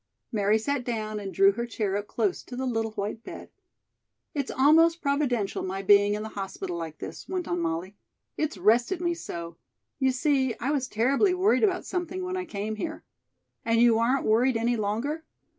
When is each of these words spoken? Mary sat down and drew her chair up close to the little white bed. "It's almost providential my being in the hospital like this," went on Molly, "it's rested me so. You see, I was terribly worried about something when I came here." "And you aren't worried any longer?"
Mary 0.31 0.57
sat 0.57 0.83
down 0.83 1.19
and 1.19 1.31
drew 1.31 1.51
her 1.51 1.67
chair 1.67 1.95
up 1.95 2.07
close 2.07 2.41
to 2.41 2.55
the 2.55 2.65
little 2.65 2.89
white 2.93 3.23
bed. 3.23 3.51
"It's 4.33 4.49
almost 4.49 4.99
providential 4.99 5.61
my 5.61 5.83
being 5.83 6.15
in 6.15 6.23
the 6.23 6.29
hospital 6.29 6.75
like 6.75 6.97
this," 6.97 7.29
went 7.29 7.47
on 7.47 7.59
Molly, 7.59 7.95
"it's 8.35 8.57
rested 8.57 8.99
me 8.99 9.13
so. 9.13 9.57
You 9.99 10.11
see, 10.11 10.55
I 10.59 10.71
was 10.71 10.87
terribly 10.87 11.35
worried 11.35 11.63
about 11.63 11.85
something 11.85 12.23
when 12.23 12.35
I 12.35 12.45
came 12.45 12.77
here." 12.77 13.03
"And 13.63 13.79
you 13.79 13.99
aren't 13.99 14.25
worried 14.25 14.57
any 14.57 14.75
longer?" 14.75 15.23